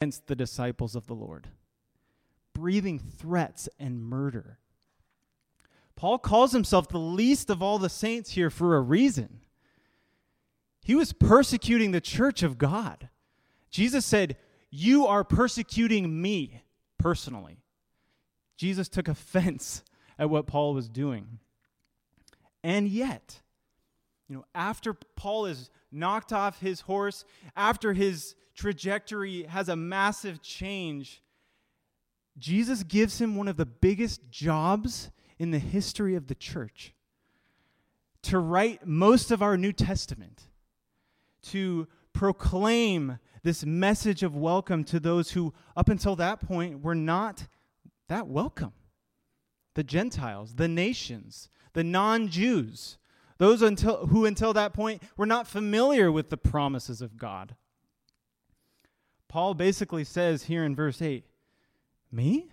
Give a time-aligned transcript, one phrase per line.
[0.00, 1.48] against the disciples of the Lord,
[2.54, 4.58] breathing threats and murder.
[5.96, 9.40] Paul calls himself the least of all the saints here for a reason.
[10.84, 13.08] He was persecuting the church of God.
[13.70, 14.36] Jesus said,
[14.70, 16.62] You are persecuting me
[16.96, 17.64] personally.
[18.56, 19.82] Jesus took offense
[20.16, 21.40] at what Paul was doing.
[22.62, 23.40] And yet,
[24.28, 27.24] you know, after Paul is knocked off his horse,
[27.56, 31.22] after his trajectory has a massive change,
[32.36, 36.92] Jesus gives him one of the biggest jobs in the history of the church
[38.22, 40.42] to write most of our New Testament,
[41.42, 47.46] to proclaim this message of welcome to those who, up until that point, were not
[48.08, 48.72] that welcome
[49.74, 52.98] the Gentiles, the nations, the non Jews,
[53.38, 57.54] those until, who until that point were not familiar with the promises of God.
[59.28, 61.24] Paul basically says here in verse 8,
[62.10, 62.50] Me?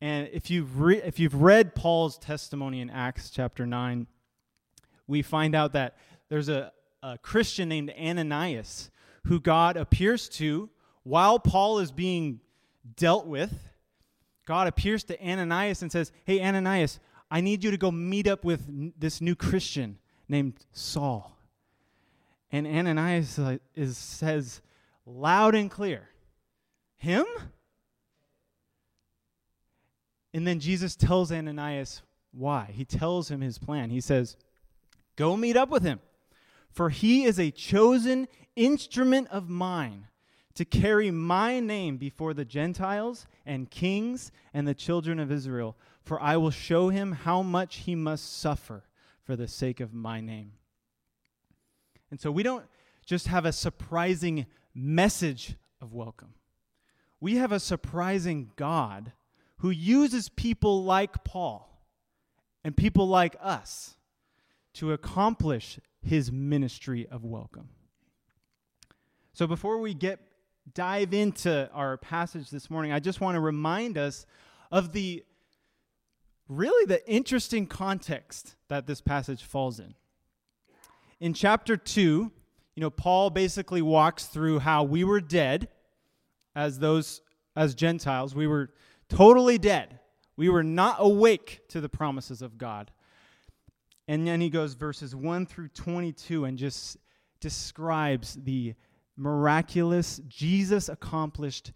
[0.00, 4.08] And if you've, re- if you've read Paul's testimony in Acts chapter 9,
[5.06, 5.96] we find out that
[6.28, 8.90] there's a, a Christian named Ananias
[9.26, 10.70] who God appears to
[11.04, 12.40] while Paul is being
[12.96, 13.52] dealt with.
[14.44, 16.98] God appears to Ananias and says, Hey, Ananias,
[17.30, 19.98] I need you to go meet up with n- this new Christian
[20.28, 21.38] named Saul.
[22.50, 23.38] And Ananias
[23.76, 24.60] is, says
[25.06, 26.08] loud and clear,
[26.96, 27.24] Him?
[30.34, 32.70] And then Jesus tells Ananias why.
[32.72, 33.90] He tells him his plan.
[33.90, 34.36] He says,
[35.16, 36.00] Go meet up with him,
[36.70, 40.08] for he is a chosen instrument of mine
[40.54, 45.76] to carry my name before the Gentiles and kings and the children of Israel.
[46.02, 48.84] For I will show him how much he must suffer
[49.22, 50.52] for the sake of my name.
[52.10, 52.64] And so we don't
[53.06, 56.34] just have a surprising message of welcome,
[57.20, 59.12] we have a surprising God
[59.58, 61.86] who uses people like Paul
[62.64, 63.96] and people like us
[64.74, 67.68] to accomplish his ministry of welcome.
[69.32, 70.20] So before we get
[70.74, 74.26] dive into our passage this morning, I just want to remind us
[74.70, 75.24] of the
[76.48, 79.94] really the interesting context that this passage falls in.
[81.20, 82.30] In chapter 2,
[82.74, 85.68] you know, Paul basically walks through how we were dead
[86.54, 87.20] as those
[87.54, 88.34] as Gentiles.
[88.34, 88.70] We were
[89.08, 89.98] totally dead.
[90.36, 92.90] We were not awake to the promises of God.
[94.08, 96.96] And then he goes verses 1 through 22 and just
[97.40, 98.74] describes the
[99.16, 101.72] miraculous Jesus accomplished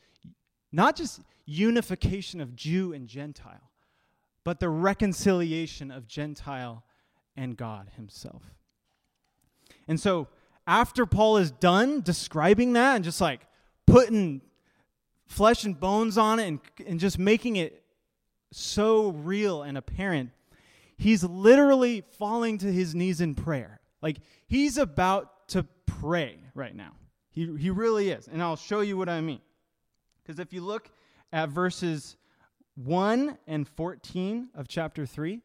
[0.72, 3.70] not just unification of Jew and Gentile,
[4.44, 6.84] but the reconciliation of Gentile
[7.36, 8.42] and God himself.
[9.86, 10.28] And so
[10.66, 13.42] after Paul is done describing that and just like
[13.86, 14.40] putting
[15.26, 17.82] flesh and bones on it and, and just making it
[18.52, 20.30] so real and apparent,
[20.96, 23.80] he's literally falling to his knees in prayer.
[24.02, 26.92] Like he's about to pray right now.
[27.30, 28.28] He, he really is.
[28.28, 29.40] And I'll show you what I mean.
[30.22, 30.90] Because if you look
[31.32, 32.16] at verses
[32.76, 35.42] 1 and 14 of chapter 3,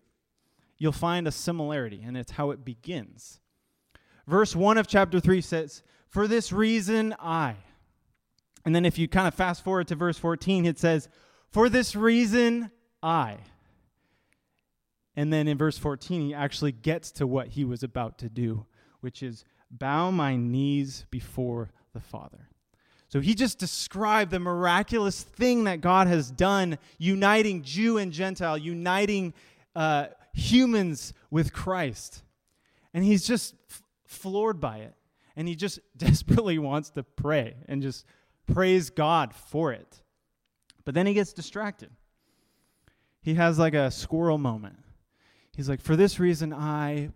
[0.78, 3.41] you'll find a similarity, and it's how it begins.
[4.28, 7.56] Verse 1 of chapter 3 says, For this reason I.
[8.66, 11.10] And then if you kind of fast forward to verse 14, it says,
[11.52, 12.72] For this reason
[13.02, 13.38] I.
[15.16, 18.66] And then in verse 14, he actually gets to what he was about to do,
[19.02, 22.50] which is bow my knees before the Father.
[23.10, 28.58] So he just described the miraculous thing that God has done, uniting Jew and Gentile,
[28.58, 29.34] uniting
[29.76, 32.24] uh, humans with Christ.
[32.94, 33.54] And he's just
[34.12, 34.96] floored by it.
[35.36, 38.06] And he just desperately wants to pray and just
[38.52, 40.02] praise God for it.
[40.84, 41.90] But then he gets distracted.
[43.22, 44.78] He has like a squirrel moment.
[45.56, 47.10] He's like, For this reason, I,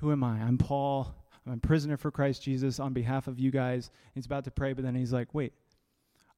[0.00, 0.40] who am I?
[0.40, 1.14] I'm Paul.
[1.46, 3.90] I'm a prisoner for Christ Jesus on behalf of you guys.
[4.14, 5.52] He's about to pray, but then he's like, Wait,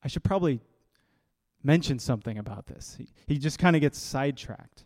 [0.03, 0.61] I should probably
[1.63, 2.97] mention something about this.
[2.99, 4.85] He, he just kind of gets sidetracked.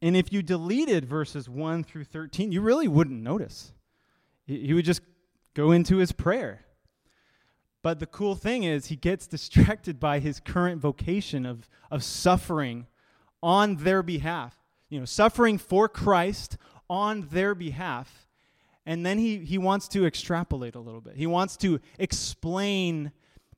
[0.00, 3.72] And if you deleted verses 1 through 13, you really wouldn't notice.
[4.46, 5.02] He, would just
[5.54, 6.64] go into his prayer.
[7.82, 12.86] But the cool thing is, he gets distracted by his current vocation of, of suffering
[13.42, 14.56] on their behalf.
[14.88, 16.56] You know, suffering for Christ
[16.88, 18.26] on their behalf.
[18.86, 21.16] And then he, he wants to extrapolate a little bit.
[21.16, 23.12] He wants to explain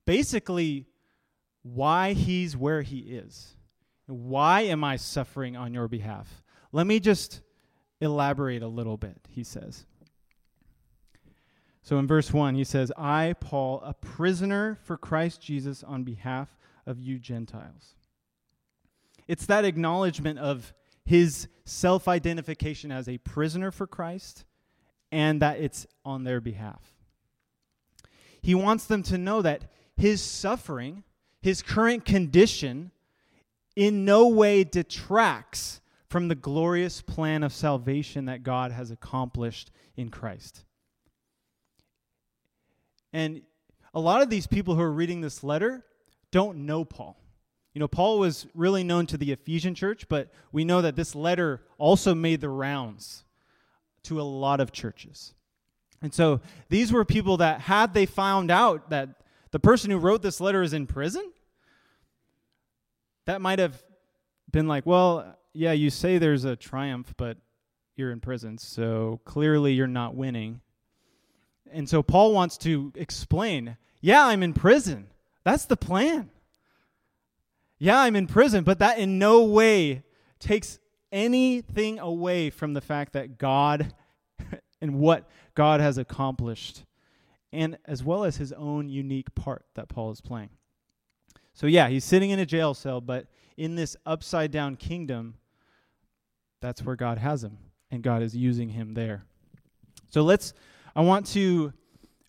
[0.04, 0.86] basically
[1.62, 3.56] why he's where he is.
[4.10, 6.42] Why am I suffering on your behalf?
[6.72, 7.40] Let me just
[8.00, 9.86] elaborate a little bit, he says.
[11.82, 16.56] So in verse 1, he says, I, Paul, a prisoner for Christ Jesus on behalf
[16.86, 17.94] of you Gentiles.
[19.26, 20.74] It's that acknowledgement of
[21.04, 24.44] his self identification as a prisoner for Christ
[25.12, 26.82] and that it's on their behalf.
[28.42, 29.64] He wants them to know that
[29.96, 31.04] his suffering,
[31.42, 32.90] his current condition,
[33.80, 40.10] in no way detracts from the glorious plan of salvation that God has accomplished in
[40.10, 40.64] Christ.
[43.10, 43.40] And
[43.94, 45.82] a lot of these people who are reading this letter
[46.30, 47.16] don't know Paul.
[47.72, 51.14] You know, Paul was really known to the Ephesian church, but we know that this
[51.14, 53.24] letter also made the rounds
[54.02, 55.32] to a lot of churches.
[56.02, 59.08] And so these were people that, had they found out that
[59.52, 61.32] the person who wrote this letter is in prison,
[63.30, 63.80] that might have
[64.50, 67.36] been like, well, yeah, you say there's a triumph, but
[67.94, 70.60] you're in prison, so clearly you're not winning.
[71.70, 75.06] And so Paul wants to explain, yeah, I'm in prison.
[75.44, 76.30] That's the plan.
[77.78, 80.02] Yeah, I'm in prison, but that in no way
[80.40, 80.80] takes
[81.12, 83.94] anything away from the fact that God
[84.80, 86.82] and what God has accomplished,
[87.52, 90.50] and as well as his own unique part that Paul is playing.
[91.54, 93.26] So, yeah, he's sitting in a jail cell, but
[93.56, 95.34] in this upside down kingdom,
[96.60, 97.58] that's where God has him,
[97.90, 99.24] and God is using him there.
[100.08, 100.52] So, let's,
[100.94, 101.72] I want to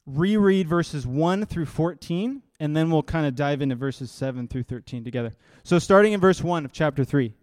[0.06, 4.63] reread verses 1 through 14, and then we'll kind of dive into verses 7 through
[4.63, 5.31] 13 together.
[5.63, 7.33] So, starting in verse 1 of chapter 3,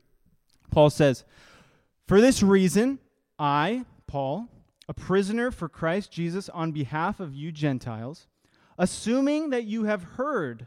[0.70, 1.24] Paul says,
[2.06, 2.98] For this reason,
[3.38, 4.48] I, Paul,
[4.88, 8.26] a prisoner for Christ Jesus on behalf of you Gentiles,
[8.78, 10.66] assuming that you have heard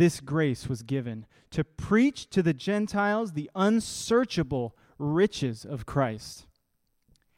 [0.00, 6.46] this grace was given to preach to the Gentiles the unsearchable riches of Christ,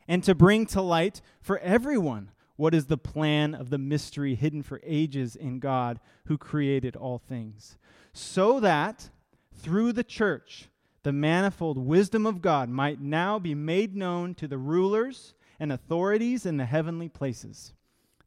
[0.07, 4.63] and to bring to light for everyone what is the plan of the mystery hidden
[4.63, 7.79] for ages in God who created all things,
[8.13, 9.11] so that
[9.53, 10.69] through the church,
[11.03, 16.47] the manifold wisdom of God might now be made known to the rulers and authorities
[16.47, 17.73] in the heavenly places.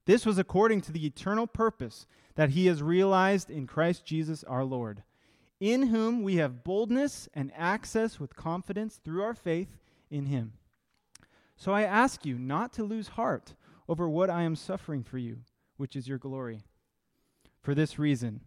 [0.06, 2.06] This was according to the eternal purpose
[2.36, 5.04] that he has realized in Christ Jesus our Lord,
[5.60, 9.78] in whom we have boldness and access with confidence through our faith
[10.12, 10.54] in him.
[11.58, 13.54] So I ask you not to lose heart
[13.88, 15.38] over what I am suffering for you,
[15.78, 16.62] which is your glory.
[17.62, 18.42] For this reason,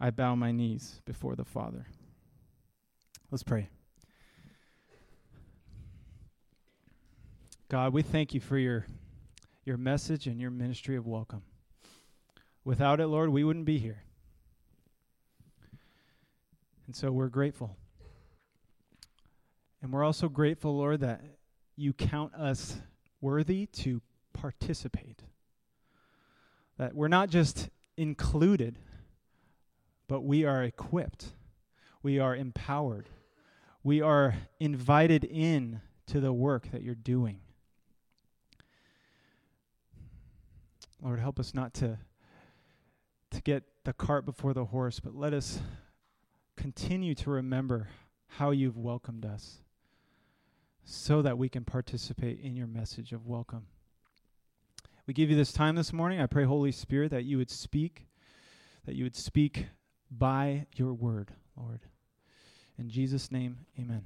[0.00, 1.86] I bow my knees before the Father.
[3.30, 3.68] Let's pray.
[7.68, 8.86] God, we thank you for your
[9.68, 11.42] your message and your ministry of welcome.
[12.64, 14.02] Without it, Lord, we wouldn't be here.
[16.86, 17.76] And so we're grateful.
[19.80, 21.20] And we're also grateful, Lord, that
[21.76, 22.78] you count us
[23.20, 25.22] worthy to participate.
[26.78, 28.78] That we're not just included,
[30.08, 31.26] but we are equipped.
[32.02, 33.08] We are empowered
[33.88, 37.40] we are invited in to the work that you're doing.
[41.02, 41.98] Lord, help us not to,
[43.30, 45.60] to get the cart before the horse, but let us
[46.56, 47.88] continue to remember
[48.26, 49.58] how you've welcomed us
[50.84, 53.66] so that we can participate in your message of welcome.
[55.06, 56.20] We give you this time this morning.
[56.20, 58.08] I pray, Holy Spirit, that you would speak,
[58.84, 59.66] that you would speak
[60.10, 61.80] by your word, Lord.
[62.76, 64.02] In Jesus' name, amen.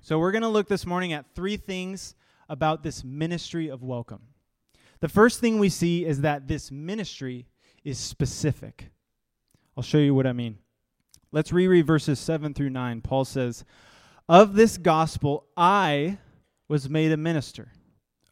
[0.00, 2.14] So, we're going to look this morning at three things
[2.48, 4.22] about this ministry of welcome.
[5.00, 7.46] The first thing we see is that this ministry
[7.84, 8.90] is specific.
[9.76, 10.58] I'll show you what I mean.
[11.30, 13.00] Let's reread verses 7 through 9.
[13.02, 13.64] Paul says,
[14.28, 16.18] Of this gospel I
[16.66, 17.72] was made a minister,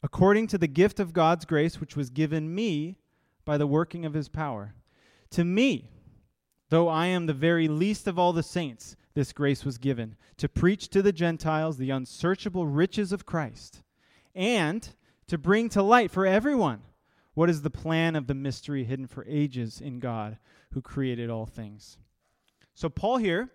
[0.03, 2.97] according to the gift of God's grace which was given me
[3.45, 4.75] by the working of his power.
[5.31, 5.91] To me,
[6.69, 10.49] Though I am the very least of all the saints, this grace was given to
[10.49, 13.83] preach to the Gentiles the unsearchable riches of Christ,
[14.35, 14.89] and
[15.29, 16.83] to bring to light for everyone
[17.35, 20.39] what is the plan of the mystery hidden for ages in God
[20.73, 21.99] who created all things.
[22.75, 23.51] So, Paul here,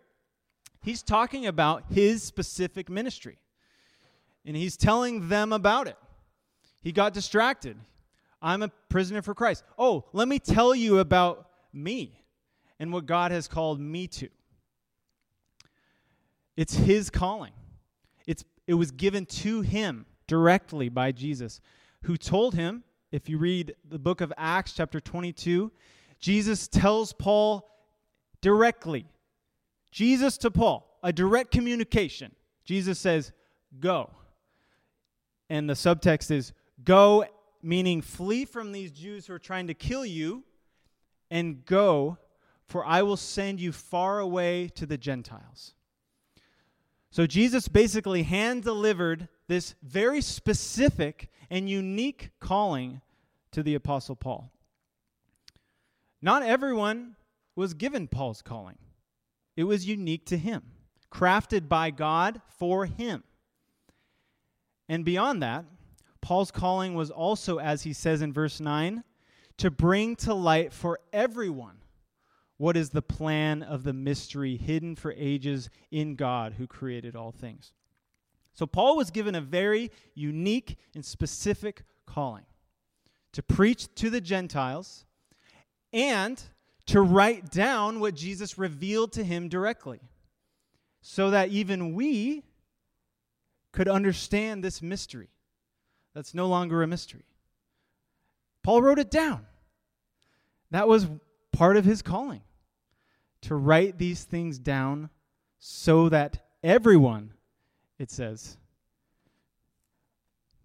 [0.84, 3.38] he's talking about his specific ministry,
[4.46, 5.98] and he's telling them about it.
[6.82, 7.78] He got distracted.
[8.42, 9.64] I'm a prisoner for Christ.
[9.78, 12.24] Oh, let me tell you about me
[12.80, 14.30] and what God has called me to.
[16.58, 17.54] It's his calling.
[18.28, 21.60] It's, it was given to him directly by Jesus,
[22.04, 25.70] who told him, if you read the book of Acts, chapter 22,
[26.22, 27.70] Jesus tells Paul
[28.40, 29.06] directly,
[29.92, 32.32] Jesus to Paul, a direct communication.
[32.64, 33.34] Jesus says,
[33.82, 34.10] Go.
[35.50, 37.26] And the subtext is, Go,
[37.62, 40.46] meaning flee from these Jews who are trying to kill you,
[41.30, 42.18] and go
[42.66, 45.74] for I will send you far away to the Gentiles.
[47.10, 53.02] So Jesus basically hand delivered this very specific and unique calling
[53.52, 54.50] to the Apostle Paul.
[56.22, 57.18] Not everyone
[57.54, 58.78] was given Paul's calling,
[59.58, 60.64] it was unique to him,
[61.12, 63.26] crafted by God for him.
[64.88, 65.66] And beyond that,
[66.22, 69.04] Paul's calling was also, as he says in verse 9,
[69.58, 71.80] to bring to light for everyone
[72.56, 77.34] what is the plan of the mystery hidden for ages in God who created all
[77.34, 77.74] things?
[78.54, 82.46] So, Paul was given a very unique and specific calling
[83.34, 85.06] to preach to the Gentiles
[85.94, 86.42] and
[86.88, 90.00] to write down what Jesus revealed to him directly
[91.02, 92.44] so that even we
[93.72, 95.30] could understand this mystery
[96.14, 97.26] that's no longer a mystery.
[98.64, 99.46] Paul wrote it down.
[100.72, 101.08] That was
[101.52, 102.42] part of his calling
[103.42, 105.10] to write these things down
[105.60, 107.34] so that everyone,
[108.02, 108.58] it says,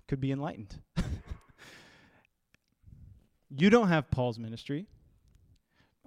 [0.08, 0.74] could be enlightened.
[3.50, 4.86] you don't have Paul's ministry.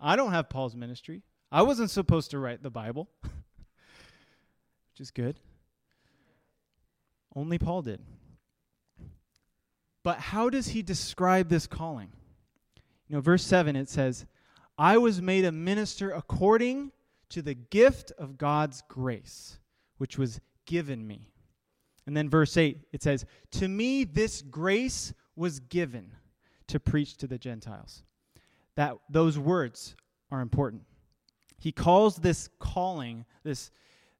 [0.01, 1.21] I don't have Paul's ministry.
[1.51, 3.31] I wasn't supposed to write the Bible, which
[4.99, 5.39] is good.
[7.35, 8.01] Only Paul did.
[10.03, 12.09] But how does he describe this calling?
[13.07, 14.25] You know, verse 7 it says,
[14.79, 16.91] I was made a minister according
[17.29, 19.59] to the gift of God's grace,
[19.99, 20.39] which was
[20.69, 21.27] given me.
[22.05, 26.11] And then verse 8, it says, To me this grace was given
[26.67, 28.03] to preach to the Gentiles.
[28.75, 29.95] That those words
[30.31, 30.83] are important.
[31.57, 33.71] He calls this calling, this,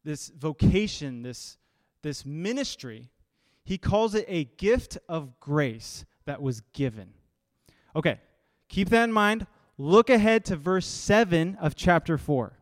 [0.04, 1.60] this vocation, this,
[2.02, 3.12] this ministry,
[3.64, 7.14] he calls it a gift of grace that was given.
[7.96, 8.20] Okay,
[8.70, 9.46] keep that in mind.
[9.78, 12.58] Look ahead to verse 7 of chapter 4.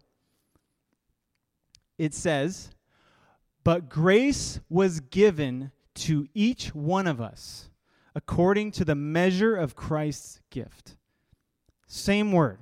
[1.98, 2.70] It says,
[3.68, 7.70] But grace was given to each one of us
[8.16, 10.96] according to the measure of Christ's gift.
[11.86, 12.60] Same word.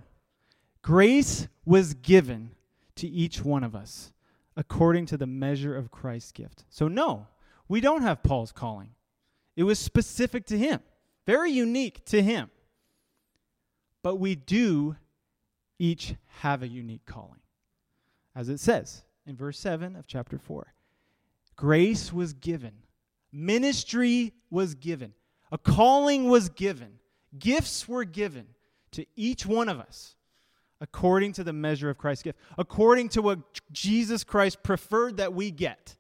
[0.82, 2.56] Grace was given
[2.96, 4.14] to each one of us
[4.58, 6.64] according to the measure of Christ's gift.
[6.72, 7.28] So, no,
[7.68, 8.90] we don't have Paul's calling.
[9.56, 10.80] It was specific to him,
[11.28, 12.50] very unique to him.
[14.02, 14.96] But we do
[15.78, 17.42] each have a unique calling.
[18.36, 20.72] As it says in verse 7 of chapter 4
[21.56, 22.74] grace was given,
[23.32, 25.14] ministry was given,
[25.52, 27.00] a calling was given,
[27.38, 28.48] gifts were given
[28.92, 30.16] to each one of us
[30.82, 33.40] according to the measure of Christ's gift, according to what
[33.72, 35.96] Jesus Christ preferred that we get.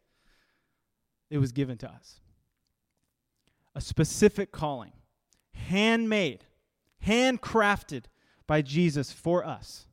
[1.29, 2.19] It was given to us.
[3.74, 4.91] A specific calling,
[5.53, 6.45] handmade
[7.05, 8.03] handcrafted
[8.47, 9.88] by Jesus for us.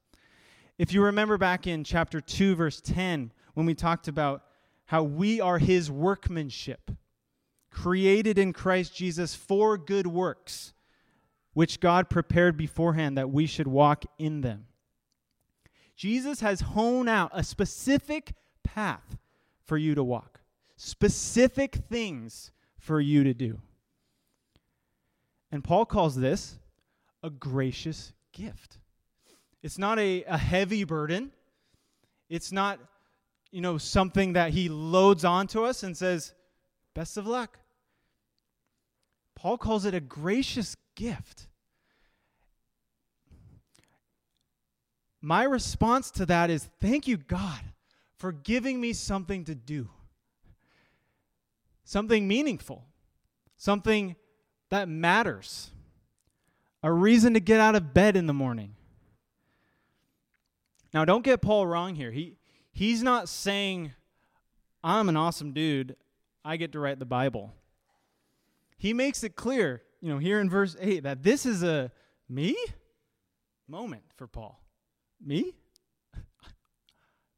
[0.79, 4.43] If you remember back in chapter 2, verse 10, when we talked about
[4.93, 6.91] how we are his workmanship,
[7.71, 10.75] created in Christ Jesus for good works,
[11.55, 14.67] which God prepared beforehand that we should walk in them.
[15.97, 19.17] Jesus has honed out a specific path
[19.65, 20.41] for you to walk,
[20.77, 23.63] specific things for you to do.
[25.51, 26.59] And Paul calls this
[27.23, 28.77] a gracious gift.
[29.63, 31.33] It's not a, a heavy burden.
[32.29, 32.79] It's not,
[33.53, 36.35] you know, something that he loads onto us and says,
[36.95, 37.59] best of luck.
[39.37, 41.47] Paul calls it a gracious gift.
[45.21, 47.61] My response to that is thank you, God,
[48.17, 49.89] for giving me something to do,
[51.85, 52.85] something meaningful,
[53.57, 54.17] something
[54.71, 55.71] that matters
[56.83, 58.75] a reason to get out of bed in the morning.
[60.93, 62.11] Now, don't get Paul wrong here.
[62.11, 62.37] He,
[62.73, 63.93] he's not saying,
[64.83, 65.97] I'm an awesome dude.
[66.45, 67.55] I get to write the Bible.
[68.77, 71.93] He makes it clear, you know, here in verse 8, that this is a
[72.29, 72.57] me
[73.69, 74.61] moment for Paul.
[75.25, 75.55] Me?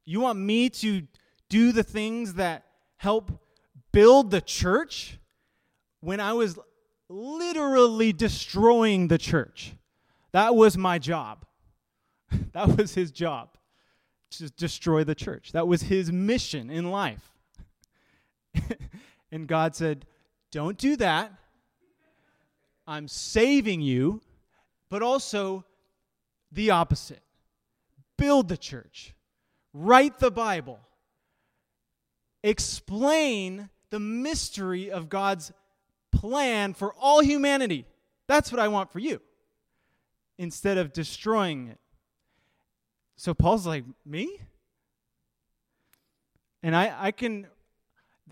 [0.07, 1.03] You want me to
[1.49, 2.65] do the things that
[2.97, 3.31] help
[3.93, 5.19] build the church
[6.01, 6.59] when I was
[7.09, 9.75] literally destroying the church?
[10.33, 11.45] That was my job.
[12.53, 13.51] that was his job
[14.39, 15.53] to destroy the church.
[15.53, 17.33] That was his mission in life.
[19.33, 20.07] and God said,
[20.51, 21.33] Don't do that.
[22.87, 24.21] I'm saving you,
[24.91, 25.65] but also
[26.53, 27.23] the opposite.
[28.17, 29.15] Build the church,
[29.73, 30.79] write the Bible,
[32.43, 35.53] explain the mystery of God's
[36.13, 37.87] plan for all humanity.
[38.29, 39.21] That's what I want for you,
[40.39, 41.79] instead of destroying it.
[43.17, 44.41] So Paul's like, Me?
[46.63, 47.47] And I, I can,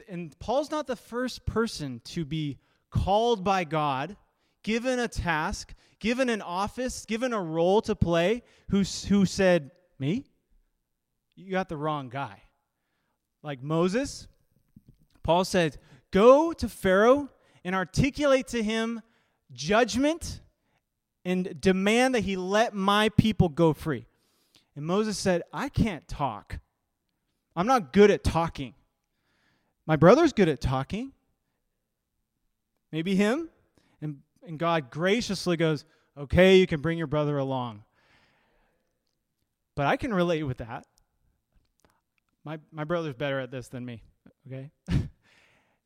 [0.09, 2.59] and Paul's not the first person to be
[2.91, 4.17] called by God,
[4.63, 10.25] given a task, given an office, given a role to play, who, who said, Me?
[11.37, 12.43] You got the wrong guy.
[13.43, 14.29] Like Moses,
[15.23, 15.79] Paul said,
[16.11, 17.29] Go to Pharaoh
[17.65, 19.03] and articulate to him
[19.53, 20.41] judgment
[21.25, 24.07] and demand that he let my people go free.
[24.75, 26.59] And Moses said, I can't talk.
[27.55, 28.75] I'm not good at talking.
[29.87, 31.13] My brother's good at talking.
[32.91, 33.49] Maybe him.
[34.01, 35.85] And, and God graciously goes,
[36.17, 37.85] Okay, you can bring your brother along.
[39.75, 40.87] But I can relate with that.
[42.45, 44.03] My, my brother's better at this than me.
[44.47, 44.71] Okay?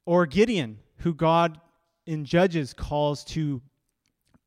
[0.07, 1.61] or Gideon, who God
[2.07, 3.63] in Judges calls to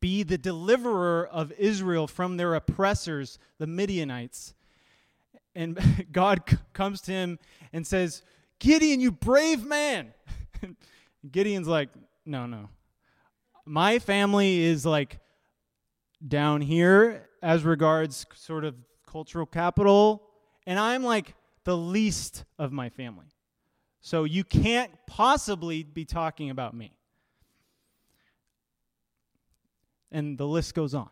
[0.00, 4.54] be the deliverer of Israel from their oppressors, the Midianites.
[5.54, 7.38] And God c- comes to him
[7.72, 8.22] and says,
[8.58, 10.12] Gideon, you brave man.
[11.30, 11.90] Gideon's like,
[12.24, 12.68] no, no.
[13.64, 15.18] My family is like
[16.26, 18.74] down here as regards sort of
[19.06, 20.22] cultural capital,
[20.66, 23.26] and I'm like the least of my family.
[24.00, 26.92] So you can't possibly be talking about me
[30.12, 31.10] and the list goes on.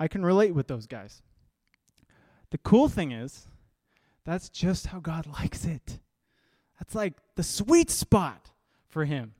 [0.00, 1.22] I can relate with those guys.
[2.50, 3.46] The cool thing is,
[4.24, 5.98] that's just how God likes it.
[6.78, 8.50] That's like the sweet spot
[8.88, 9.34] for Him.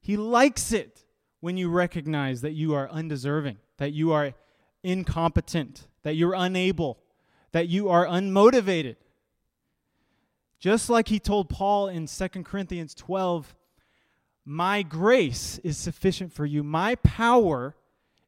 [0.00, 1.04] He likes it
[1.40, 4.32] when you recognize that you are undeserving, that you are
[4.82, 6.98] incompetent, that you're unable,
[7.52, 8.96] that you are unmotivated.
[10.58, 13.54] Just like He told Paul in 2 Corinthians 12
[14.50, 16.62] my grace is sufficient for you.
[16.62, 17.76] My power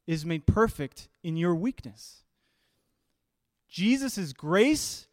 [0.05, 2.21] is made perfect in your weakness.
[3.67, 5.07] Jesus' grace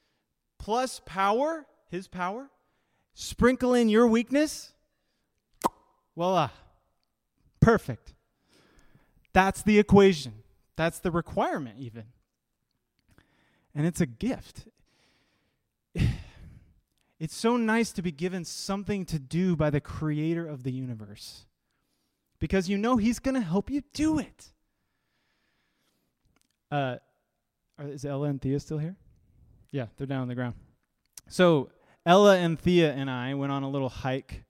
[0.59, 2.51] plus power, his power,
[3.15, 4.73] sprinkle in your weakness.
[6.15, 6.51] Voila.
[7.59, 8.13] Perfect.
[9.33, 10.35] That's the equation.
[10.77, 12.05] That's the requirement, even.
[13.75, 14.67] And it's a gift.
[17.19, 21.47] It's so nice to be given something to do by the creator of the universe
[22.39, 24.53] because you know he's going to help you do it.
[26.71, 26.97] Uh,
[27.81, 28.97] is Ella and Thea still here?
[29.73, 30.55] Yeah, they're down on the ground.
[31.29, 31.71] So
[32.07, 34.45] Ella and Thea and I went on a little hike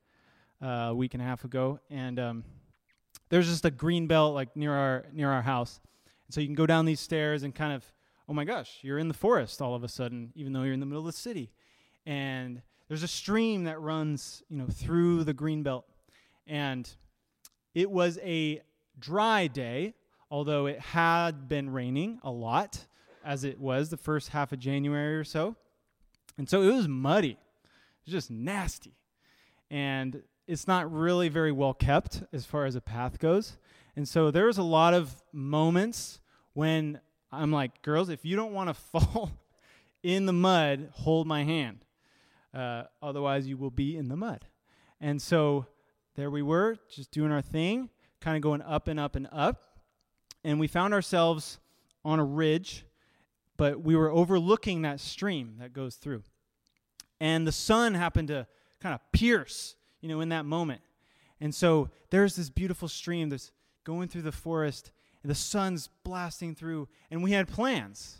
[0.62, 2.44] uh, a week and a half ago, and um,
[3.30, 5.80] there's just a green belt like near our near our house,
[6.26, 7.84] and so you can go down these stairs and kind of,
[8.28, 10.80] oh my gosh, you're in the forest all of a sudden, even though you're in
[10.80, 11.50] the middle of the city
[12.08, 15.84] and there's a stream that runs, you know, through the green belt.
[16.46, 16.88] And
[17.74, 18.62] it was a
[18.98, 19.92] dry day,
[20.30, 22.86] although it had been raining a lot
[23.22, 25.54] as it was the first half of January or so.
[26.38, 27.32] And so it was muddy.
[27.32, 28.94] It was just nasty.
[29.70, 33.58] And it's not really very well kept as far as a path goes.
[33.96, 36.20] And so there's a lot of moments
[36.54, 39.30] when I'm like, girls, if you don't want to fall
[40.02, 41.84] in the mud, hold my hand.
[42.54, 44.46] Uh, otherwise, you will be in the mud.
[45.00, 45.66] And so
[46.16, 49.62] there we were, just doing our thing, kind of going up and up and up.
[50.44, 51.58] And we found ourselves
[52.04, 52.84] on a ridge,
[53.56, 56.22] but we were overlooking that stream that goes through.
[57.20, 58.46] And the sun happened to
[58.80, 60.80] kind of pierce, you know, in that moment.
[61.40, 63.52] And so there's this beautiful stream that's
[63.84, 64.90] going through the forest,
[65.22, 68.18] and the sun's blasting through, and we had plans.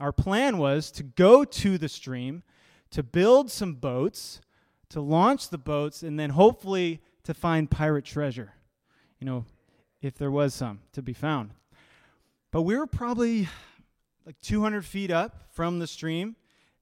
[0.00, 2.42] Our plan was to go to the stream
[2.92, 4.40] to build some boats,
[4.90, 8.52] to launch the boats, and then hopefully to find pirate treasure.
[9.18, 9.44] You know,
[10.00, 11.50] if there was some to be found.
[12.50, 13.48] But we were probably
[14.26, 16.36] like 200 feet up from the stream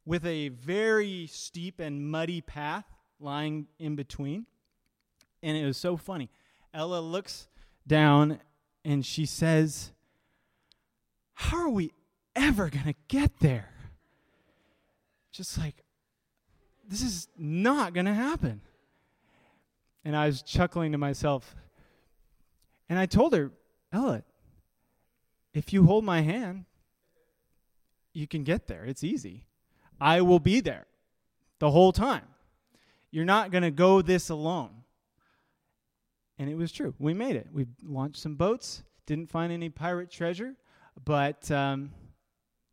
[0.04, 2.84] with a very steep and muddy path
[3.20, 4.46] lying in between.
[5.42, 6.30] And it was so funny.
[6.74, 7.46] Ella looks
[7.86, 8.40] down
[8.84, 9.92] and she says,
[11.34, 11.92] How are we
[12.34, 13.70] ever going to get there?
[15.30, 15.84] Just like,
[16.90, 18.60] this is not going to happen.
[20.04, 21.54] And I was chuckling to myself.
[22.88, 23.52] And I told her,
[23.92, 24.24] Ella,
[25.54, 26.64] if you hold my hand,
[28.12, 28.84] you can get there.
[28.84, 29.46] It's easy.
[30.00, 30.86] I will be there
[31.60, 32.24] the whole time.
[33.12, 34.70] You're not going to go this alone.
[36.38, 36.94] And it was true.
[36.98, 37.48] We made it.
[37.52, 40.54] We launched some boats, didn't find any pirate treasure,
[41.04, 41.92] but um,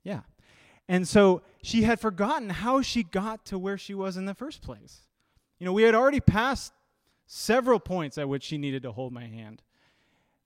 [0.04, 0.22] yeah.
[0.90, 4.62] And so she had forgotten how she got to where she was in the first
[4.62, 5.02] place.
[5.60, 6.72] You know, we had already passed
[7.26, 9.62] several points at which she needed to hold my hand.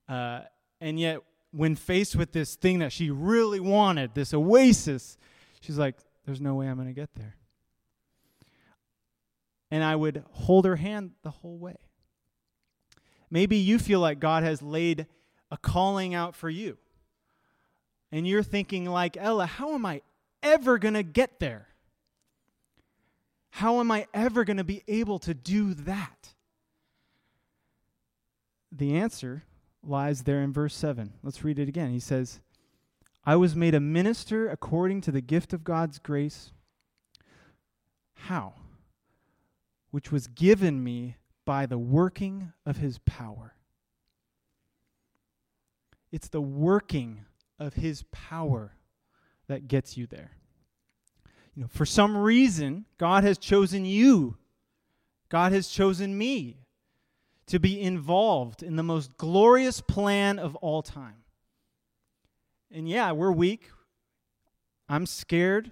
[0.10, 0.42] Uh,
[0.80, 1.20] and yet,
[1.52, 5.18] when faced with this thing that she really wanted, this oasis,
[5.60, 7.36] she's like, There's no way I'm going to get there.
[9.70, 11.78] And I would hold her hand the whole way.
[13.30, 15.08] Maybe you feel like God has laid
[15.50, 16.78] a calling out for you.
[18.12, 20.02] And you're thinking, like Ella, how am I
[20.44, 21.68] ever going to get there?
[23.52, 26.30] How am I ever going to be able to do that?
[28.72, 29.44] The answer
[29.84, 31.14] lies there in verse 7.
[31.22, 31.92] Let's read it again.
[31.92, 32.40] He says,
[33.26, 36.54] I was made a minister according to the gift of God's grace.
[38.14, 38.54] How?
[39.92, 43.56] Which was given me by the working of his power.
[46.12, 47.26] It's the working
[47.60, 48.76] of his power
[49.52, 50.32] that gets you there.
[51.56, 54.38] You know, for some reason, God has chosen you.
[55.30, 56.58] God has chosen me
[57.48, 61.24] to be involved in the most glorious plan of all time.
[62.72, 63.70] And yeah, we're weak.
[64.88, 65.72] I'm scared.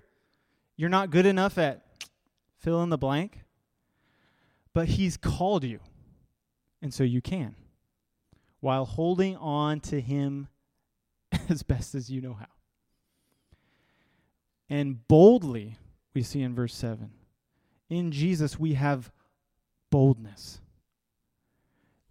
[0.75, 1.85] You're not good enough at
[2.57, 3.39] fill in the blank.
[4.73, 5.79] But He's called you.
[6.81, 7.55] And so you can,
[8.59, 10.47] while holding on to Him
[11.49, 12.47] as best as you know how.
[14.69, 15.77] And boldly,
[16.13, 17.11] we see in verse 7,
[17.89, 19.11] in Jesus we have
[19.89, 20.61] boldness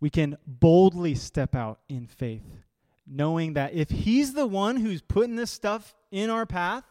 [0.01, 2.47] we can boldly step out in faith,
[3.07, 6.85] knowing that if He's the one who's putting this stuff in our path,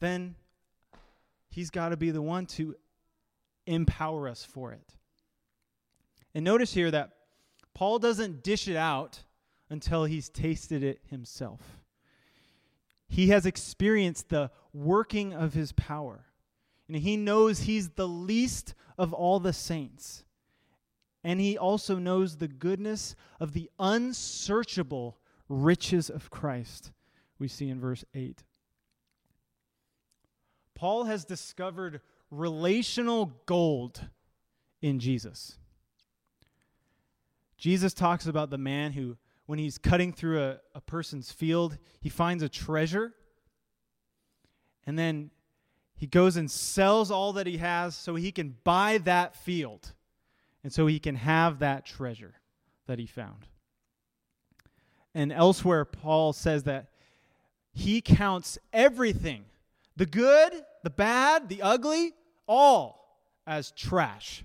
[0.00, 0.34] then
[1.48, 2.74] He's got to be the one to
[3.66, 4.94] empower us for it.
[6.34, 7.12] And notice here that
[7.74, 9.20] Paul doesn't dish it out
[9.70, 11.60] until he's tasted it himself.
[13.08, 16.26] He has experienced the working of his power.
[16.88, 20.24] And he knows he's the least of all the saints
[21.26, 26.92] and he also knows the goodness of the unsearchable riches of Christ,
[27.40, 28.44] we see in verse 8.
[30.76, 34.08] Paul has discovered relational gold
[34.80, 35.58] in Jesus.
[37.58, 42.08] Jesus talks about the man who, when he's cutting through a, a person's field, he
[42.08, 43.14] finds a treasure.
[44.86, 45.30] And then
[45.96, 49.92] he goes and sells all that he has so he can buy that field
[50.62, 52.34] and so he can have that treasure
[52.86, 53.46] that he found.
[55.14, 56.88] And elsewhere, Paul says that
[57.72, 59.44] he counts everything
[59.96, 62.12] the good, the bad, the ugly,
[62.46, 64.44] all as trash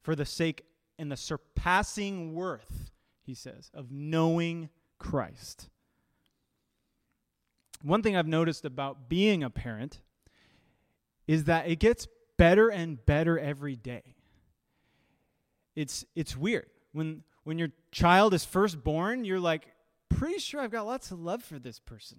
[0.00, 0.64] for the sake
[0.98, 2.90] and the surpassing worth,
[3.24, 5.68] he says, of knowing Christ.
[7.82, 10.00] One thing I've noticed about being a parent
[11.26, 14.14] is that it gets better and better every day.
[15.76, 16.66] It's it's weird.
[16.92, 19.68] When when your child is first born you're like
[20.10, 22.18] pretty sure i've got lots of love for this person.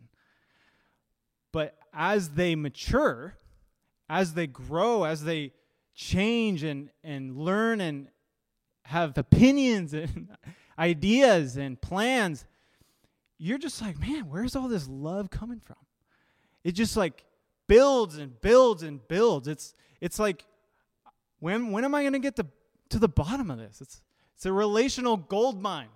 [1.52, 3.38] But as they mature
[4.10, 5.54] as they grow as they
[5.94, 8.08] change and and learn and
[8.86, 10.30] have opinions and
[10.80, 12.46] ideas and plans
[13.40, 15.78] you're just like man where's all this love coming from
[16.64, 17.24] it just like
[17.68, 20.46] builds and builds and builds it's it's like
[21.40, 22.46] when when am i going to get to
[22.90, 23.82] to the bottom of this.
[23.82, 24.02] It's,
[24.36, 25.90] it's a relational gold mine.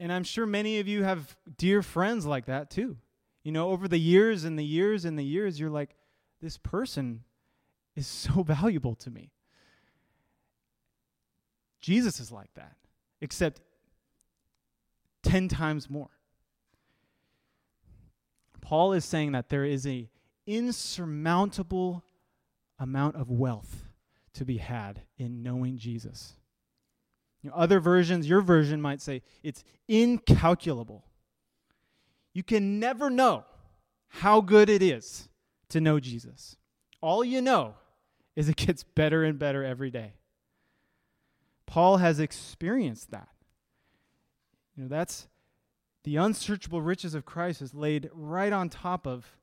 [0.00, 2.96] And I'm sure many of you have dear friends like that too.
[3.42, 5.94] You know, over the years and the years and the years, you're like,
[6.40, 7.22] this person
[7.94, 9.30] is so valuable to me.
[11.80, 12.74] Jesus is like that,
[13.20, 13.60] except
[15.26, 16.10] 10 times more.
[18.60, 20.08] Paul is saying that there is an
[20.46, 22.04] insurmountable
[22.78, 23.84] amount of wealth
[24.34, 26.34] to be had in knowing Jesus.
[27.42, 31.04] You know, other versions, your version might say it's incalculable.
[32.32, 33.44] You can never know
[34.08, 35.28] how good it is
[35.70, 36.56] to know Jesus.
[37.00, 37.74] All you know
[38.36, 40.14] is it gets better and better every day.
[41.66, 43.28] Paul has experienced that.
[44.76, 45.26] You know, that's
[46.04, 49.36] the unsearchable riches of Christ is laid right on top of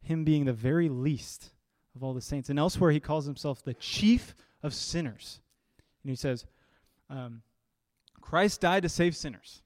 [0.00, 1.50] him being the very least
[1.94, 2.48] of all the saints.
[2.48, 5.40] And elsewhere, he calls himself the chief of sinners.
[6.02, 6.46] And he says,
[7.10, 7.42] um,
[8.20, 9.62] Christ died to save sinners,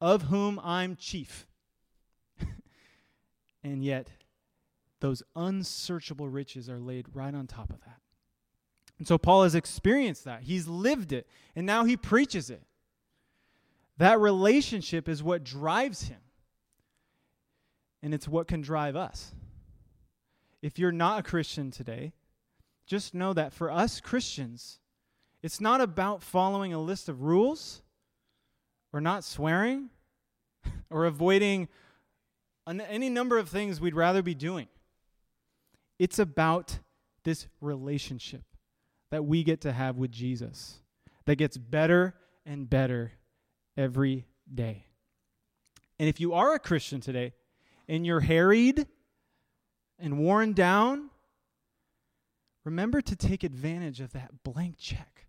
[0.00, 1.46] of whom I'm chief.
[3.64, 4.08] and yet,
[5.00, 8.00] those unsearchable riches are laid right on top of that.
[8.98, 10.42] And so Paul has experienced that.
[10.42, 11.26] He's lived it,
[11.56, 12.62] and now he preaches it.
[13.98, 16.20] That relationship is what drives him,
[18.02, 19.34] and it's what can drive us.
[20.62, 22.12] If you're not a Christian today,
[22.86, 24.78] just know that for us Christians,
[25.42, 27.82] it's not about following a list of rules
[28.92, 29.90] or not swearing
[30.90, 31.68] or avoiding
[32.66, 34.68] any number of things we'd rather be doing.
[35.98, 36.78] It's about
[37.24, 38.42] this relationship
[39.10, 40.78] that we get to have with Jesus
[41.26, 42.14] that gets better
[42.46, 43.12] and better
[43.76, 44.86] every day.
[45.98, 47.32] And if you are a Christian today
[47.88, 48.86] and you're harried
[49.98, 51.10] and worn down,
[52.64, 55.26] remember to take advantage of that blank check.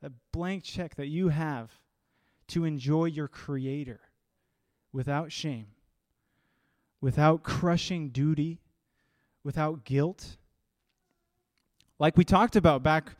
[0.00, 1.70] That blank check that you have
[2.48, 4.00] to enjoy your Creator
[4.92, 5.68] without shame,
[7.00, 8.60] without crushing duty,
[9.44, 10.36] without guilt.
[11.98, 13.12] Like we talked about back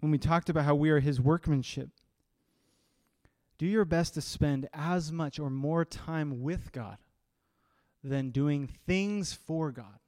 [0.00, 1.88] when we talked about how we are His workmanship.
[3.62, 6.98] Do your best to spend as much or more time with God
[8.02, 10.00] than doing things for God.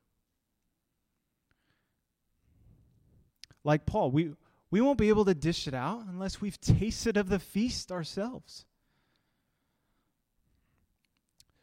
[3.62, 4.32] Like Paul, we,
[4.72, 8.66] we won't be able to dish it out unless we've tasted of the feast ourselves.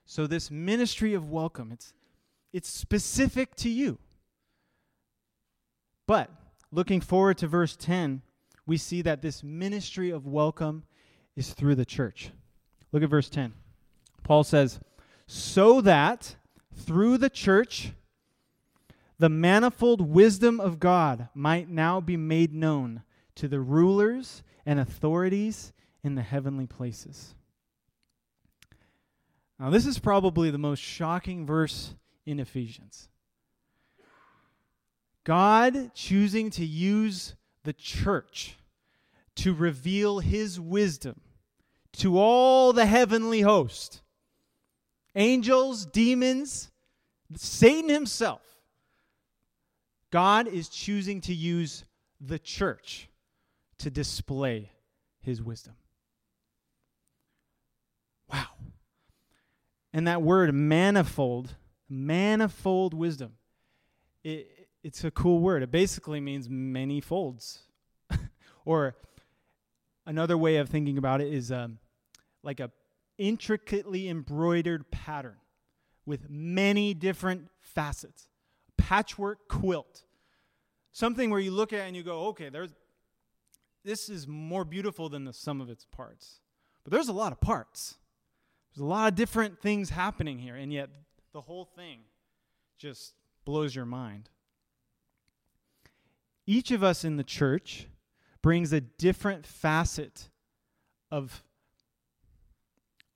[0.06, 1.92] So this ministry of welcome, it's
[2.54, 3.98] it's specific to you.
[6.08, 6.30] But
[6.72, 8.22] looking forward to verse 10,
[8.66, 10.84] we see that this ministry of welcome
[11.36, 12.32] is through the church.
[12.92, 13.54] Look at verse 10.
[14.24, 14.80] Paul says,
[15.28, 16.36] So that
[16.74, 17.94] through the church
[19.22, 23.04] the manifold wisdom of God might now be made known
[23.36, 27.36] to the rulers and authorities in the heavenly places.
[29.60, 31.94] Now, this is probably the most shocking verse
[32.26, 33.10] in Ephesians.
[35.24, 38.56] God choosing to use the church
[39.42, 41.20] to reveal his wisdom
[41.94, 44.02] to all the heavenly host
[45.16, 46.72] angels, demons,
[47.36, 48.42] Satan himself.
[50.12, 51.86] God is choosing to use
[52.20, 53.10] the church
[53.80, 54.72] to display
[55.22, 55.74] his wisdom.
[58.32, 58.48] Wow.
[59.92, 61.56] And that word manifold,
[61.90, 63.34] manifold wisdom,
[64.24, 65.64] it, it's a cool word.
[65.64, 67.64] It basically means many folds.
[68.66, 68.96] or
[70.06, 71.80] another way of thinking about it is um,
[72.44, 72.72] like a
[73.18, 75.38] intricately embroidered pattern
[76.06, 78.28] with many different facets
[78.78, 80.04] patchwork quilt.
[80.92, 82.72] Something where you look at and you go, okay, there's
[83.84, 86.40] this is more beautiful than the sum of its parts.
[86.84, 87.96] But there's a lot of parts.
[88.74, 90.90] There's a lot of different things happening here, and yet
[91.34, 92.02] the whole thing
[92.78, 93.14] just
[93.46, 94.30] blows your mind.
[96.46, 97.88] Each of us in the church
[98.42, 100.30] brings a different facet
[101.12, 101.44] of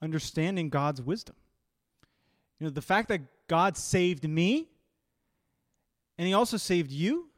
[0.01, 1.35] understanding God's wisdom.
[2.59, 4.67] You know, the fact that God saved me
[6.17, 7.29] and he also saved you,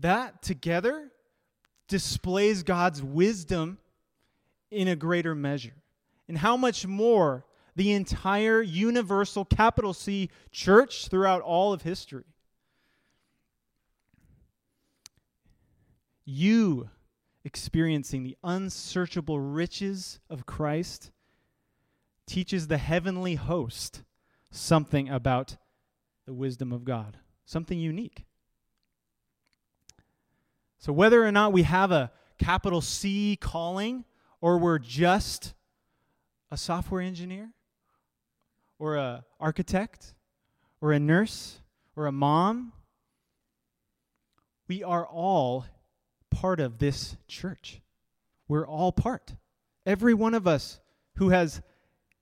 [0.00, 1.10] that together
[1.88, 3.78] displays God's wisdom
[4.70, 5.74] in a greater measure.
[6.28, 7.44] And how much more
[7.74, 12.24] the entire universal capital C church throughout all of history.
[16.24, 16.90] You
[17.44, 21.10] experiencing the unsearchable riches of Christ
[22.26, 24.02] teaches the heavenly host
[24.50, 25.56] something about
[26.26, 28.24] the wisdom of God, something unique.
[30.78, 34.04] So, whether or not we have a capital C calling,
[34.40, 35.54] or we're just
[36.50, 37.50] a software engineer,
[38.78, 40.14] or a architect,
[40.80, 41.60] or a nurse,
[41.96, 42.72] or a mom,
[44.68, 45.66] we are all
[46.30, 47.80] part of this church.
[48.48, 49.34] We're all part.
[49.86, 50.80] Every one of us
[51.16, 51.62] who has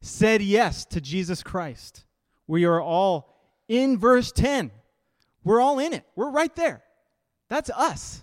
[0.01, 2.05] said yes to Jesus Christ.
[2.47, 3.35] We are all
[3.69, 4.71] in verse 10.
[5.45, 6.05] We're all in it.
[6.17, 6.83] We're right there.
[7.49, 8.23] That's us.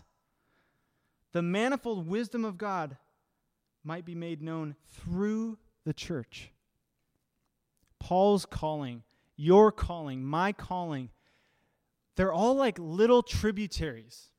[1.31, 2.97] The manifold wisdom of God
[3.83, 6.51] might be made known through the church.
[7.99, 9.03] Paul's calling
[9.35, 11.09] your calling, my calling,
[12.15, 14.29] they're all like little tributaries.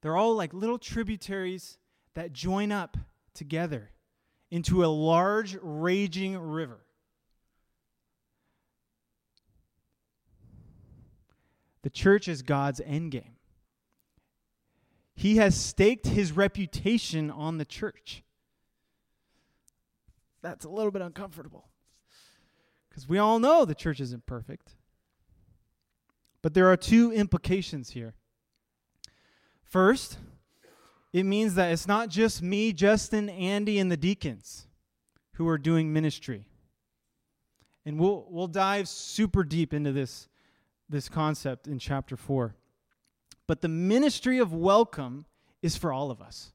[0.00, 1.78] They're all like little tributaries
[2.14, 2.96] that join up
[3.34, 3.90] together
[4.50, 6.80] into a large, raging river.
[11.82, 13.36] The church is God's endgame.
[15.14, 18.22] He has staked his reputation on the church.
[20.42, 21.68] That's a little bit uncomfortable
[22.88, 24.74] because we all know the church isn't perfect.
[26.40, 28.14] But there are two implications here.
[29.68, 30.18] First,
[31.12, 34.66] it means that it's not just me, Justin, Andy, and the deacons
[35.34, 36.46] who are doing ministry.
[37.84, 40.28] And we'll, we'll dive super deep into this,
[40.88, 42.54] this concept in chapter 4.
[43.46, 45.26] But the ministry of welcome
[45.62, 46.52] is for all of us.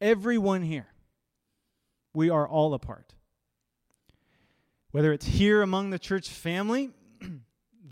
[0.00, 0.88] Everyone here.
[2.14, 3.14] We are all a part.
[4.90, 6.90] Whether it's here among the church family,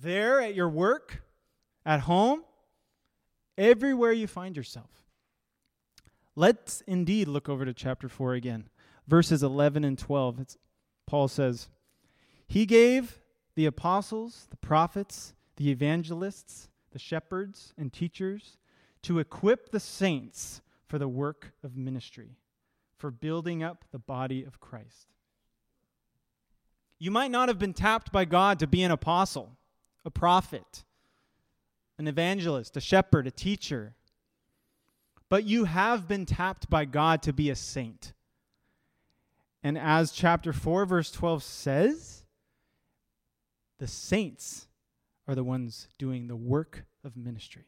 [0.01, 1.23] there at your work,
[1.85, 2.43] at home,
[3.57, 4.90] everywhere you find yourself.
[6.37, 8.69] Let's indeed look over to chapter 4 again,
[9.07, 10.40] verses 11 and 12.
[10.40, 10.57] It's,
[11.07, 11.69] Paul says,
[12.47, 13.21] He gave
[13.55, 18.57] the apostles, the prophets, the evangelists, the shepherds, and teachers
[19.03, 22.37] to equip the saints for the work of ministry,
[22.97, 25.09] for building up the body of Christ.
[26.99, 29.57] You might not have been tapped by God to be an apostle,
[30.05, 30.85] a prophet,
[31.98, 33.94] an evangelist, a shepherd, a teacher,
[35.28, 38.12] but you have been tapped by God to be a saint.
[39.62, 42.24] And as chapter 4, verse 12 says,
[43.78, 44.68] the saints
[45.26, 47.66] are the ones doing the work of ministry.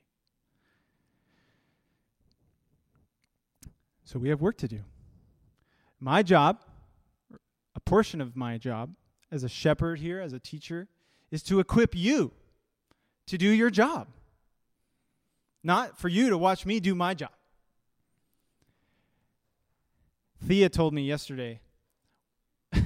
[4.04, 4.80] So we have work to do.
[5.98, 6.60] My job,
[7.74, 8.94] a portion of my job
[9.32, 10.88] as a shepherd here, as a teacher,
[11.30, 12.32] is to equip you
[13.26, 14.06] to do your job,
[15.66, 17.32] not for you to watch me do my job.
[20.46, 21.60] Thea told me yesterday,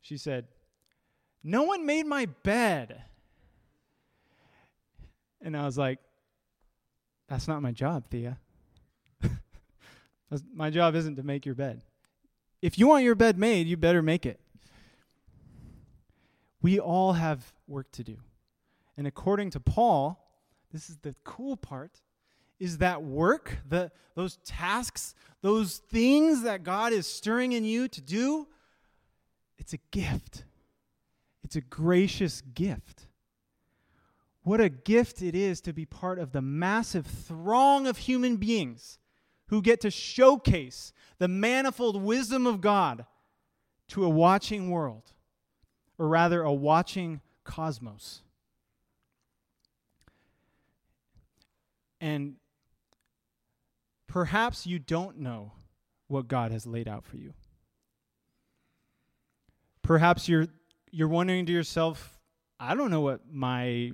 [0.00, 0.48] she said,
[1.44, 3.02] No one made my bed.
[5.40, 6.00] And I was like,
[7.28, 8.36] That's not my job, Thea.
[10.52, 11.82] my job isn't to make your bed.
[12.60, 14.40] If you want your bed made, you better make it.
[16.60, 18.16] We all have work to do.
[18.96, 20.25] And according to Paul,
[20.76, 22.02] this is the cool part,
[22.60, 28.02] is that work, the, those tasks, those things that God is stirring in you to
[28.02, 28.46] do,
[29.56, 30.44] it's a gift.
[31.42, 33.06] It's a gracious gift.
[34.42, 38.98] What a gift it is to be part of the massive throng of human beings
[39.48, 43.06] who get to showcase the manifold wisdom of God
[43.88, 45.14] to a watching world
[45.98, 48.20] or rather, a watching cosmos.
[52.06, 52.36] And
[54.06, 55.50] perhaps you don't know
[56.06, 57.34] what God has laid out for you.
[59.82, 60.46] Perhaps you're
[60.92, 62.20] you're wondering to yourself,
[62.60, 63.90] I don't know what my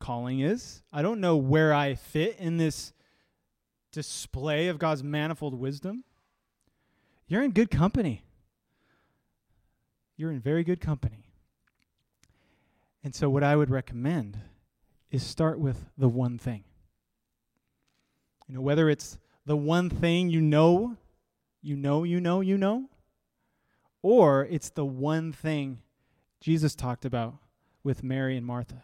[0.00, 0.82] calling is.
[0.92, 2.92] I don't know where I fit in this
[3.92, 6.02] display of God's manifold wisdom.
[7.28, 8.24] You're in good company.
[10.16, 11.30] You're in very good company.
[13.04, 14.40] And so, what I would recommend
[15.12, 16.64] is start with the one thing.
[18.48, 20.96] You know, whether it's the one thing you know,
[21.62, 22.88] you know, you know, you know,
[24.02, 25.80] or it's the one thing
[26.40, 27.36] Jesus talked about
[27.82, 28.82] with Mary and Martha.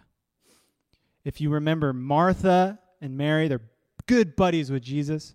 [1.24, 3.60] If you remember, Martha and Mary, they're
[4.06, 5.34] good buddies with Jesus.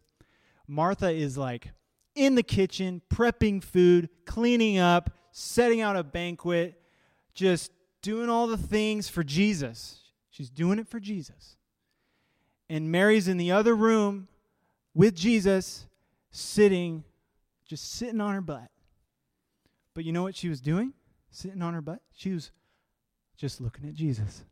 [0.67, 1.71] Martha is like
[2.15, 6.81] in the kitchen, prepping food, cleaning up, setting out a banquet,
[7.33, 10.01] just doing all the things for Jesus.
[10.29, 11.57] She's doing it for Jesus.
[12.69, 14.27] And Mary's in the other room
[14.93, 15.85] with Jesus,
[16.31, 17.03] sitting,
[17.65, 18.69] just sitting on her butt.
[19.93, 20.93] But you know what she was doing?
[21.31, 22.01] Sitting on her butt?
[22.13, 22.51] She was
[23.37, 24.43] just looking at Jesus.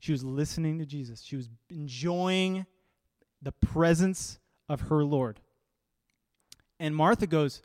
[0.00, 1.22] She was listening to Jesus.
[1.22, 2.66] She was enjoying
[3.42, 4.38] the presence
[4.68, 5.40] of her Lord.
[6.80, 7.62] And Martha goes,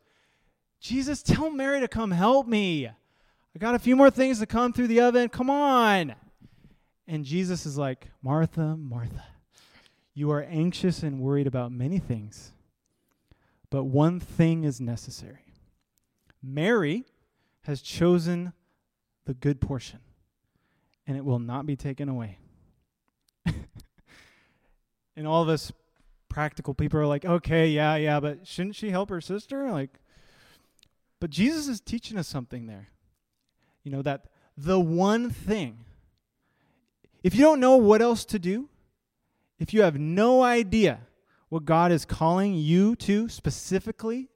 [0.80, 2.88] Jesus, tell Mary to come help me.
[2.88, 5.30] I got a few more things to come through the oven.
[5.30, 6.16] Come on.
[7.08, 9.26] And Jesus is like, Martha, Martha,
[10.14, 12.52] you are anxious and worried about many things,
[13.70, 15.54] but one thing is necessary.
[16.42, 17.06] Mary
[17.64, 18.54] has chosen
[19.26, 20.00] the good portion,
[21.08, 22.38] and it will not be taken away.
[23.46, 25.72] and all of us
[26.30, 29.72] practical people are like, okay, yeah, yeah, but shouldn't she help her sister?
[29.72, 30.00] Like,
[31.20, 32.90] but Jesus is teaching us something there.
[33.84, 34.26] You know, that
[34.58, 35.86] the one thing.
[37.24, 38.70] If you don't know what else to do,
[39.58, 41.00] if you have no idea
[41.48, 44.30] what God is calling you to specifically,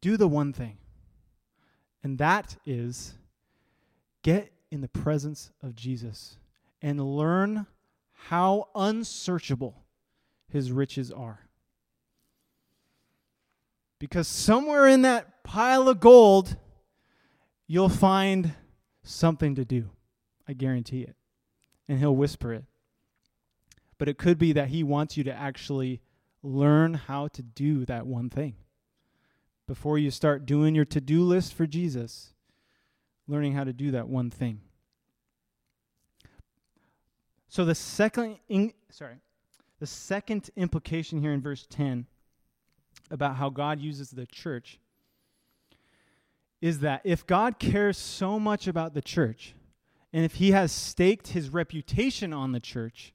[0.00, 0.78] do the one thing.
[2.02, 3.14] And that is
[4.22, 6.36] get in the presence of Jesus
[6.80, 7.66] and learn
[8.12, 9.82] how unsearchable
[10.48, 11.40] his riches are.
[13.98, 16.56] Because somewhere in that pile of gold,
[17.66, 18.54] you'll find
[19.02, 19.90] something to do.
[20.48, 21.16] I guarantee it.
[21.90, 22.66] And he'll whisper it.
[23.98, 26.00] But it could be that he wants you to actually
[26.40, 28.54] learn how to do that one thing.
[29.66, 32.32] Before you start doing your to do list for Jesus,
[33.26, 34.60] learning how to do that one thing.
[37.48, 39.16] So the second in, sorry,
[39.80, 42.06] the second implication here in verse 10
[43.10, 44.78] about how God uses the church
[46.60, 49.54] is that if God cares so much about the church,
[50.12, 53.14] and if he has staked his reputation on the church,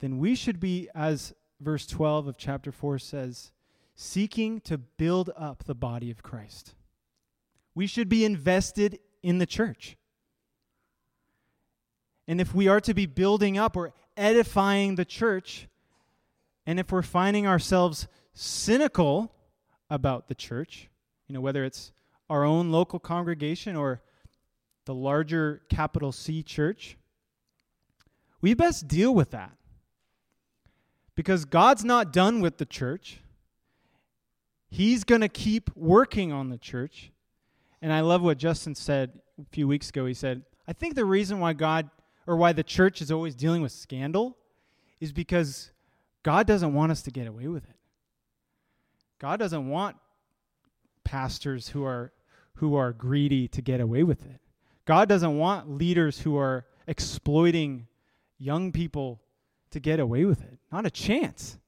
[0.00, 3.52] then we should be, as verse 12 of chapter 4 says,
[3.94, 6.74] seeking to build up the body of Christ.
[7.74, 9.96] We should be invested in the church.
[12.26, 15.68] And if we are to be building up or edifying the church,
[16.66, 19.34] and if we're finding ourselves cynical
[19.90, 20.88] about the church,
[21.26, 21.92] you know, whether it's
[22.28, 24.02] our own local congregation or
[24.84, 26.96] the larger capital C church,
[28.40, 29.52] we best deal with that.
[31.14, 33.20] Because God's not done with the church.
[34.70, 37.12] He's going to keep working on the church.
[37.82, 40.06] And I love what Justin said a few weeks ago.
[40.06, 41.90] He said, I think the reason why God
[42.26, 44.36] or why the church is always dealing with scandal
[45.00, 45.70] is because
[46.22, 47.76] God doesn't want us to get away with it.
[49.18, 49.96] God doesn't want
[51.04, 52.12] pastors who are
[52.56, 54.40] who are greedy to get away with it.
[54.84, 57.86] God doesn't want leaders who are exploiting
[58.38, 59.20] young people
[59.70, 60.58] to get away with it.
[60.70, 61.58] Not a chance.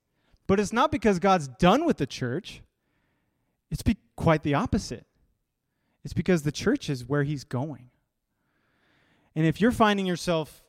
[0.46, 2.62] But it's not because God's done with the church.
[3.70, 5.06] It's be quite the opposite.
[6.04, 7.90] It's because the church is where he's going.
[9.34, 10.62] And if you're finding yourself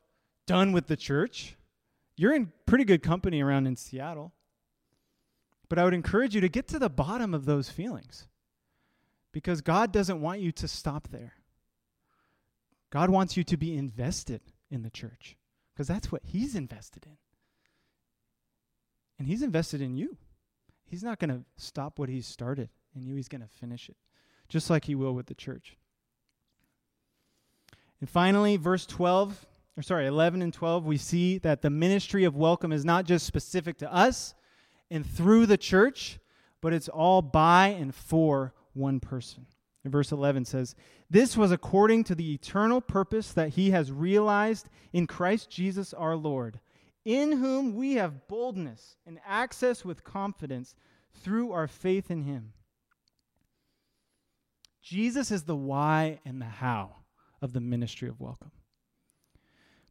[0.46, 1.58] done with the church,
[2.16, 4.32] you're in pretty good company around in Seattle.
[5.68, 8.28] But I would encourage you to get to the bottom of those feelings
[9.32, 11.34] because God doesn't want you to stop there.
[12.92, 15.36] God wants you to be invested in the church
[15.74, 17.18] because that's what He's invested in.
[19.20, 20.18] And He's invested in you.
[20.86, 23.98] He's not going to stop what He's started in you, He's going to finish it,
[24.48, 25.78] just like He will with the church.
[28.00, 29.46] And finally, verse 12
[29.78, 33.26] or sorry, 11 and 12, we see that the ministry of welcome is not just
[33.26, 34.34] specific to us
[34.90, 36.18] and through the church,
[36.62, 39.46] but it's all by and for one person.
[39.86, 40.74] And verse 11 says,
[41.12, 46.16] This was according to the eternal purpose that he has realized in Christ Jesus our
[46.16, 46.60] Lord,
[47.06, 50.74] in whom we have boldness and access with confidence
[51.14, 52.54] through our faith in him.
[54.82, 56.96] Jesus is the why and the how
[57.40, 58.52] of the ministry of welcome.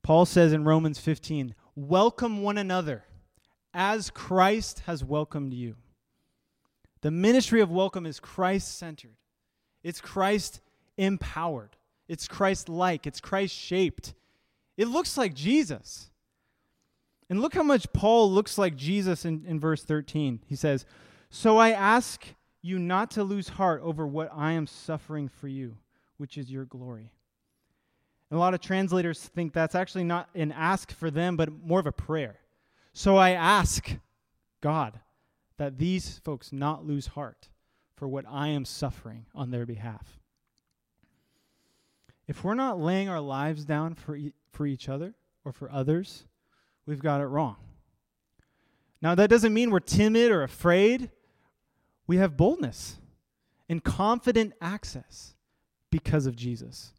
[0.03, 3.05] Paul says in Romans 15, Welcome one another
[3.73, 5.77] as Christ has welcomed you.
[7.03, 9.15] The ministry of welcome is Christ centered,
[9.85, 10.61] it's Christ
[10.97, 11.77] empowered,
[12.09, 14.15] it's Christ like, it's Christ shaped.
[14.77, 16.11] It looks like Jesus.
[17.31, 20.41] And look how much Paul looks like Jesus in, in verse 13.
[20.47, 20.85] He says,
[21.31, 22.27] So I ask
[22.61, 25.77] you not to lose heart over what I am suffering for you,
[26.17, 27.13] which is your glory.
[28.31, 31.81] And a lot of translators think that's actually not an ask for them, but more
[31.81, 32.41] of a prayer.
[32.93, 33.97] So I ask
[34.61, 34.99] God
[35.57, 37.49] that these folks not lose heart
[37.97, 40.19] for what I am suffering on their behalf.
[42.27, 45.15] If we're not laying our lives down for, e- for each other
[45.45, 46.25] or for others,
[46.87, 47.57] we've got it wrong.
[49.03, 51.11] Now, that doesn't mean we're timid or afraid.
[52.07, 52.97] We have boldness
[53.69, 55.35] and confident access
[55.91, 56.93] because of Jesus.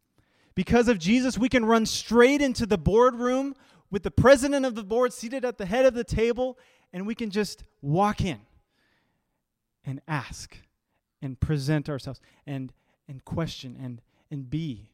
[0.54, 3.56] Because of Jesus, we can run straight into the boardroom
[3.90, 6.58] with the president of the board seated at the head of the table,
[6.94, 8.40] and we can just walk in
[9.84, 10.58] and ask
[11.22, 12.74] and present ourselves and,
[13.08, 14.90] and question and, and be.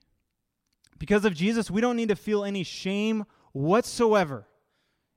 [0.97, 4.47] Because of Jesus, we don't need to feel any shame whatsoever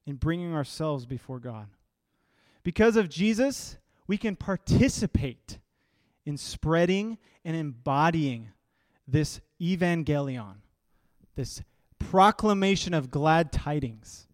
[0.07, 1.69] in bringing ourselves before God.
[2.63, 3.77] Because of Jesus,
[4.07, 5.59] we can participate
[6.25, 8.49] in spreading and embodying
[9.07, 10.57] this evangelion,
[11.37, 11.63] this
[11.99, 14.27] proclamation of glad tidings,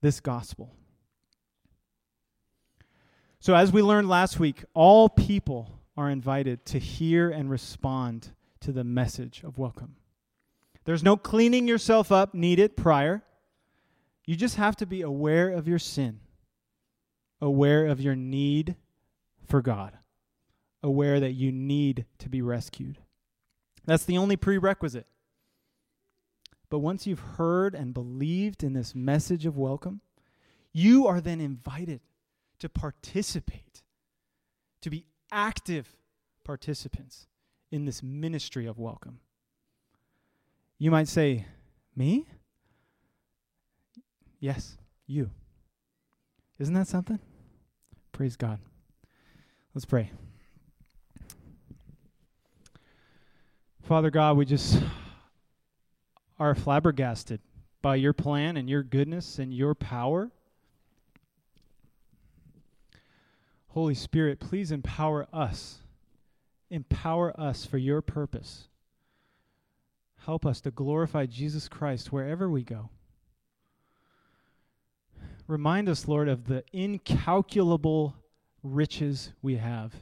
[0.00, 0.74] this gospel.
[3.40, 8.28] So, as we learned last week, all people are invited to hear and respond
[8.60, 9.96] to the message of welcome.
[10.84, 13.24] There's no cleaning yourself up needed prior.
[14.24, 16.20] You just have to be aware of your sin,
[17.40, 18.76] aware of your need
[19.44, 19.98] for God,
[20.84, 22.98] aware that you need to be rescued.
[23.84, 25.08] That's the only prerequisite.
[26.70, 30.00] But once you've heard and believed in this message of welcome,
[30.72, 32.02] you are then invited
[32.60, 33.82] to participate,
[34.82, 35.96] to be active
[36.44, 37.26] participants
[37.70, 39.20] in this ministry of welcome.
[40.78, 41.46] You might say,
[41.94, 42.26] Me?
[44.40, 44.76] Yes,
[45.06, 45.30] you.
[46.58, 47.18] Isn't that something?
[48.12, 48.58] Praise God.
[49.74, 50.10] Let's pray.
[53.82, 54.82] Father God, we just
[56.38, 57.40] are flabbergasted
[57.80, 60.30] by your plan and your goodness and your power.
[63.78, 65.76] Holy Spirit, please empower us.
[66.68, 68.66] Empower us for your purpose.
[70.26, 72.90] Help us to glorify Jesus Christ wherever we go.
[75.46, 78.16] Remind us, Lord, of the incalculable
[78.64, 79.94] riches we have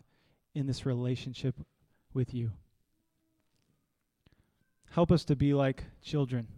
[0.55, 1.55] in this relationship
[2.15, 2.53] with you.
[4.93, 6.49] Help us to be like children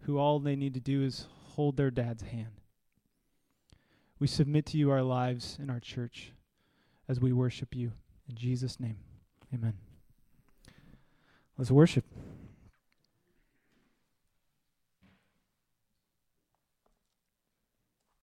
[0.00, 2.57] who all they need to do is hold their dad's hand.
[4.18, 6.32] We submit to you our lives and our church
[7.08, 7.92] as we worship you.
[8.28, 8.98] In Jesus' name,
[9.54, 9.74] amen.
[11.56, 12.04] Let's worship.